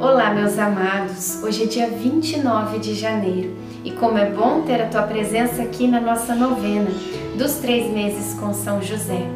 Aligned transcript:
Olá, 0.00 0.32
meus 0.32 0.56
amados! 0.60 1.42
Hoje 1.42 1.64
é 1.64 1.66
dia 1.66 1.90
29 1.90 2.78
de 2.78 2.94
janeiro 2.94 3.56
e 3.82 3.90
como 3.90 4.16
é 4.16 4.30
bom 4.30 4.62
ter 4.62 4.80
a 4.80 4.86
tua 4.86 5.02
presença 5.02 5.60
aqui 5.60 5.88
na 5.88 6.00
nossa 6.00 6.36
novena 6.36 6.88
dos 7.36 7.54
três 7.54 7.90
meses 7.90 8.38
com 8.38 8.54
São 8.54 8.80
José. 8.80 9.26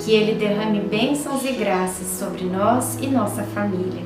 Que 0.00 0.12
ele 0.12 0.32
derrame 0.38 0.80
bênçãos 0.80 1.44
e 1.44 1.52
graças 1.52 2.18
sobre 2.18 2.44
nós 2.44 2.96
e 2.98 3.08
nossa 3.08 3.42
família. 3.42 4.02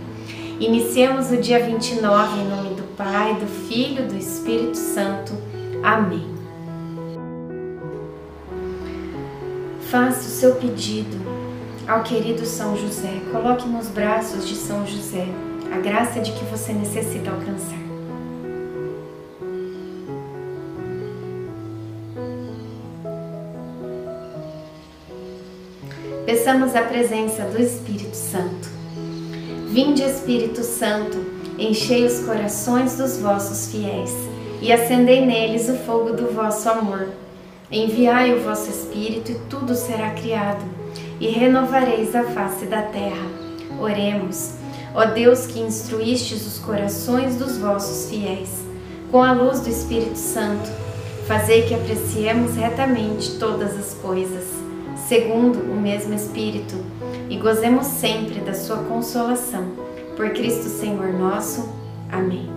Iniciemos 0.58 1.30
o 1.30 1.36
dia 1.36 1.64
29 1.64 2.40
em 2.40 2.48
nome 2.48 2.74
do 2.74 2.96
Pai, 2.96 3.34
do 3.34 3.46
Filho 3.68 4.02
e 4.02 4.08
do 4.08 4.16
Espírito 4.16 4.78
Santo. 4.78 5.32
Amém. 5.80 6.26
Faça 9.82 10.22
o 10.22 10.32
seu 10.32 10.56
pedido 10.56 11.16
ao 11.86 12.02
querido 12.02 12.44
São 12.44 12.76
José. 12.76 13.20
Coloque 13.30 13.68
nos 13.68 13.86
braços 13.86 14.48
de 14.48 14.56
São 14.56 14.84
José 14.84 15.28
a 15.72 15.78
graça 15.78 16.20
de 16.20 16.32
que 16.32 16.44
você 16.46 16.72
necessita 16.72 17.30
alcançar. 17.30 17.78
Peçamos 26.26 26.76
a 26.76 26.82
presença 26.82 27.42
do 27.44 27.60
Espírito 27.60 28.14
Santo. 28.14 28.68
Vinde, 29.68 30.02
Espírito 30.02 30.62
Santo, 30.62 31.18
enchei 31.58 32.04
os 32.04 32.20
corações 32.20 32.96
dos 32.96 33.18
vossos 33.18 33.70
fiéis 33.70 34.14
e 34.60 34.72
acendei 34.72 35.24
neles 35.24 35.68
o 35.68 35.74
fogo 35.78 36.12
do 36.12 36.32
vosso 36.32 36.68
amor. 36.68 37.08
Enviai 37.70 38.34
o 38.34 38.40
vosso 38.42 38.68
Espírito 38.68 39.32
e 39.32 39.38
tudo 39.48 39.74
será 39.74 40.10
criado, 40.10 40.64
e 41.20 41.28
renovareis 41.28 42.14
a 42.14 42.24
face 42.24 42.66
da 42.66 42.82
terra. 42.82 43.26
Oremos. 43.80 44.54
Ó 44.94 45.04
Deus 45.06 45.46
que 45.46 45.60
instruístes 45.60 46.46
os 46.46 46.58
corações 46.58 47.36
dos 47.36 47.58
vossos 47.58 48.10
fiéis, 48.10 48.60
com 49.10 49.22
a 49.22 49.32
luz 49.32 49.60
do 49.60 49.68
Espírito 49.68 50.18
Santo, 50.18 50.70
fazei 51.26 51.62
que 51.62 51.74
apreciemos 51.74 52.56
retamente 52.56 53.38
todas 53.38 53.76
as 53.76 53.94
coisas, 53.94 54.44
segundo 55.06 55.60
o 55.60 55.80
mesmo 55.80 56.12
Espírito, 56.14 56.76
e 57.28 57.36
gozemos 57.36 57.86
sempre 57.86 58.40
da 58.40 58.52
sua 58.52 58.78
consolação. 58.78 59.64
Por 60.16 60.30
Cristo 60.30 60.68
Senhor 60.68 61.12
nosso. 61.12 61.68
Amém. 62.10 62.50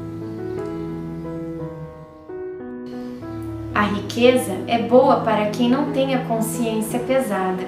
A 3.73 3.84
riqueza 3.84 4.54
é 4.67 4.80
boa 4.80 5.22
para 5.22 5.50
quem 5.50 5.70
não 5.70 5.92
tem 5.92 6.14
a 6.16 6.26
consciência 6.26 7.00
pesada. 7.00 7.64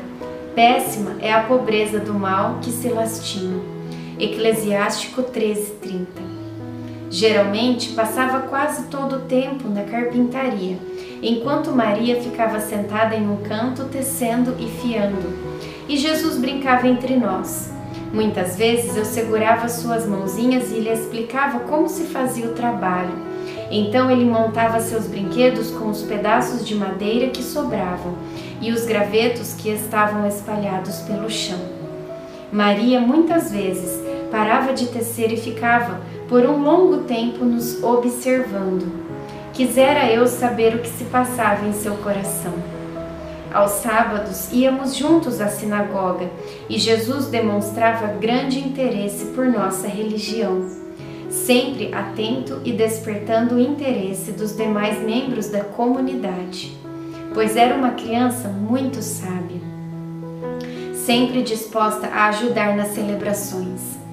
Péssima 0.53 1.15
é 1.19 1.31
a 1.33 1.43
pobreza 1.43 1.99
do 1.99 2.13
mal 2.13 2.59
que 2.61 2.71
se 2.71 2.89
lastima. 2.89 3.74
Eclesiástico 4.17 5.23
13:30. 5.23 6.05
Geralmente 7.09 7.89
passava 7.89 8.47
quase 8.47 8.83
todo 8.83 9.17
o 9.17 9.21
tempo 9.21 9.67
na 9.67 9.83
carpintaria, 9.83 10.77
enquanto 11.21 11.73
Maria 11.73 12.21
ficava 12.21 12.61
sentada 12.61 13.13
em 13.13 13.29
um 13.29 13.37
canto 13.37 13.83
tecendo 13.85 14.55
e 14.57 14.67
fiando, 14.67 15.17
e 15.89 15.97
Jesus 15.97 16.37
brincava 16.37 16.87
entre 16.87 17.17
nós. 17.17 17.73
Muitas 18.13 18.55
vezes 18.55 18.95
eu 18.95 19.03
segurava 19.03 19.67
suas 19.67 20.07
mãozinhas 20.07 20.71
e 20.71 20.79
lhe 20.79 20.89
explicava 20.89 21.59
como 21.59 21.89
se 21.89 22.03
fazia 22.03 22.45
o 22.45 22.53
trabalho. 22.53 23.13
Então 23.69 24.09
ele 24.09 24.23
montava 24.23 24.79
seus 24.79 25.07
brinquedos 25.07 25.71
com 25.71 25.89
os 25.89 26.03
pedaços 26.03 26.65
de 26.65 26.73
madeira 26.73 27.29
que 27.31 27.43
sobravam 27.43 28.15
e 28.61 28.71
os 28.71 28.85
gravetos 28.85 29.53
que 29.53 29.69
estavam 29.69 30.25
espalhados 30.25 30.99
pelo 30.99 31.29
chão. 31.29 31.59
Maria 32.51 33.01
muitas 33.01 33.51
vezes 33.51 34.04
parava 34.35 34.73
de 34.73 34.87
tecer 34.87 35.31
e 35.31 35.37
ficava 35.37 36.01
por 36.27 36.45
um 36.45 36.61
longo 36.61 37.03
tempo 37.03 37.45
nos 37.45 37.81
observando. 37.81 38.85
Quisera 39.53 40.11
eu 40.11 40.27
saber 40.27 40.75
o 40.75 40.79
que 40.79 40.89
se 40.89 41.05
passava 41.05 41.65
em 41.65 41.71
seu 41.71 41.95
coração. 41.95 42.51
Aos 43.53 43.71
sábados 43.71 44.51
íamos 44.51 44.93
juntos 44.93 45.39
à 45.39 45.47
sinagoga 45.47 46.29
e 46.67 46.77
Jesus 46.77 47.27
demonstrava 47.27 48.07
grande 48.07 48.59
interesse 48.59 49.27
por 49.27 49.45
nossa 49.45 49.87
religião, 49.87 50.67
sempre 51.29 51.93
atento 51.93 52.59
e 52.65 52.73
despertando 52.73 53.55
o 53.55 53.59
interesse 53.61 54.33
dos 54.33 54.53
demais 54.53 54.99
membros 54.99 55.47
da 55.47 55.63
comunidade, 55.63 56.77
pois 57.33 57.55
era 57.55 57.73
uma 57.73 57.91
criança 57.91 58.49
muito 58.49 59.01
sábia, 59.01 59.61
sempre 60.93 61.41
disposta 61.41 62.07
a 62.07 62.27
ajudar 62.27 62.75
nas 62.75 62.89
celebrações. 62.89 64.04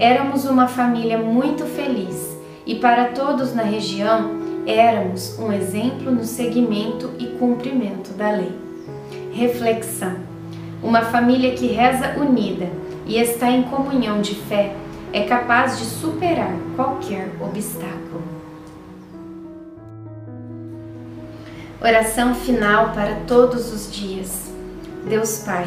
Éramos 0.00 0.46
uma 0.46 0.66
família 0.66 1.18
muito 1.18 1.66
feliz 1.66 2.34
e 2.64 2.76
para 2.76 3.08
todos 3.08 3.54
na 3.54 3.62
região 3.62 4.30
éramos 4.66 5.38
um 5.38 5.52
exemplo 5.52 6.10
no 6.10 6.24
seguimento 6.24 7.10
e 7.18 7.26
cumprimento 7.38 8.10
da 8.14 8.30
lei. 8.30 8.58
Reflexão: 9.30 10.16
Uma 10.82 11.02
família 11.02 11.54
que 11.54 11.66
reza 11.66 12.18
unida 12.18 12.70
e 13.04 13.18
está 13.18 13.50
em 13.50 13.64
comunhão 13.64 14.22
de 14.22 14.36
fé 14.36 14.74
é 15.12 15.24
capaz 15.24 15.78
de 15.78 15.84
superar 15.84 16.56
qualquer 16.76 17.30
obstáculo. 17.38 18.22
Oração 21.78 22.34
final 22.34 22.94
para 22.94 23.16
todos 23.26 23.70
os 23.70 23.92
dias. 23.92 24.50
Deus 25.06 25.42
Pai, 25.44 25.66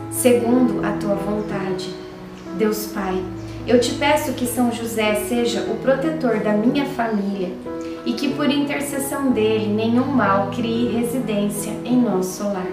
segundo 0.11 0.85
a 0.85 0.91
tua 0.91 1.15
vontade. 1.15 1.89
Deus 2.57 2.87
Pai, 2.87 3.23
eu 3.65 3.79
te 3.79 3.93
peço 3.93 4.33
que 4.33 4.45
São 4.45 4.71
José 4.71 5.15
seja 5.27 5.61
o 5.61 5.77
protetor 5.77 6.39
da 6.39 6.51
minha 6.51 6.85
família 6.85 7.49
e 8.05 8.13
que 8.13 8.33
por 8.33 8.49
intercessão 8.49 9.31
dele 9.31 9.67
nenhum 9.67 10.07
mal 10.07 10.51
crie 10.51 10.89
residência 10.89 11.71
em 11.85 11.95
nosso 11.95 12.43
lar. 12.43 12.67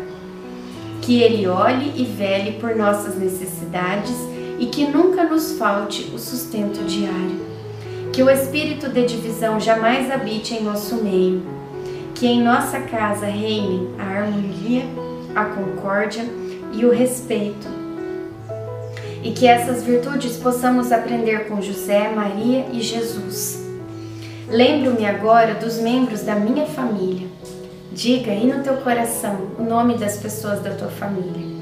Que 1.01 1.23
ele 1.23 1.47
olhe 1.47 1.93
e 1.97 2.05
vele 2.05 2.59
por 2.59 2.75
nossas 2.75 3.17
necessidades 3.17 4.17
e 4.59 4.67
que 4.67 4.85
nunca 4.85 5.25
nos 5.25 5.53
falte 5.53 6.11
o 6.15 6.19
sustento 6.19 6.85
diário. 6.85 7.47
Que 8.13 8.23
o 8.23 8.29
espírito 8.29 8.89
de 8.89 9.07
divisão 9.07 9.61
jamais 9.61 10.11
habite 10.11 10.55
em 10.55 10.65
nosso 10.65 10.97
meio. 10.97 11.43
Que 12.15 12.27
em 12.27 12.43
nossa 12.43 12.81
casa 12.81 13.27
reine 13.27 13.89
a 13.97 14.03
harmonia, 14.03 14.83
a 15.37 15.45
concórdia 15.45 16.25
e 16.73 16.85
o 16.85 16.91
respeito. 16.91 17.67
E 19.23 19.33
que 19.33 19.47
essas 19.47 19.83
virtudes 19.83 20.37
possamos 20.37 20.93
aprender 20.93 21.49
com 21.49 21.61
José, 21.61 22.09
Maria 22.09 22.67
e 22.73 22.81
Jesus. 22.81 23.67
Lembro-me 24.49 25.05
agora 25.05 25.55
dos 25.55 25.79
membros 25.79 26.23
da 26.23 26.35
minha 26.35 26.67
família. 26.67 27.29
Diga 27.93 28.31
aí 28.31 28.47
no 28.47 28.63
teu 28.63 28.77
coração 28.79 29.49
o 29.59 29.63
nome 29.63 29.99
das 29.99 30.17
pessoas 30.17 30.61
da 30.61 30.71
tua 30.71 30.89
família. 30.89 31.59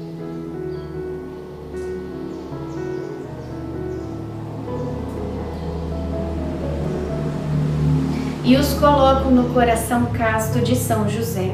E 8.47 8.55
os 8.55 8.73
coloco 8.75 9.29
no 9.29 9.53
coração 9.53 10.05
casto 10.13 10.61
de 10.61 10.73
São 10.73 11.09
José, 11.09 11.53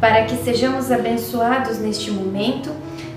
para 0.00 0.24
que 0.24 0.36
sejamos 0.36 0.90
abençoados 0.90 1.78
neste 1.78 2.10
momento 2.10 2.70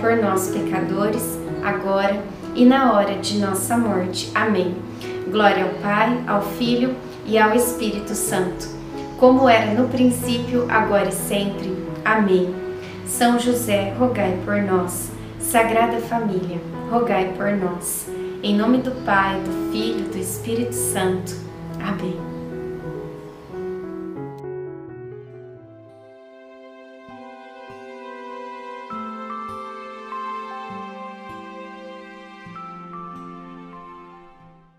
por 0.00 0.16
nós, 0.16 0.48
pecadores, 0.48 1.38
agora 1.62 2.22
e 2.54 2.64
na 2.64 2.92
hora 2.92 3.16
de 3.16 3.38
nossa 3.38 3.76
morte. 3.76 4.30
Amém. 4.34 4.76
Glória 5.30 5.64
ao 5.64 5.70
Pai, 5.80 6.22
ao 6.26 6.42
Filho 6.42 6.94
e 7.26 7.38
ao 7.38 7.54
Espírito 7.54 8.14
Santo 8.14 8.84
como 9.24 9.48
era 9.48 9.72
no 9.72 9.88
princípio, 9.88 10.66
agora 10.68 11.08
e 11.08 11.12
sempre. 11.12 11.74
Amém. 12.04 12.54
São 13.06 13.38
José, 13.38 13.94
rogai 13.98 14.38
por 14.44 14.60
nós. 14.62 15.10
Sagrada 15.38 15.98
Família, 15.98 16.60
rogai 16.90 17.32
por 17.36 17.52
nós. 17.52 18.06
Em 18.42 18.54
nome 18.54 18.78
do 18.78 18.90
Pai, 19.04 19.40
do 19.40 19.72
Filho 19.72 20.00
e 20.00 20.10
do 20.10 20.18
Espírito 20.18 20.74
Santo. 20.74 21.34
Amém. 21.80 22.33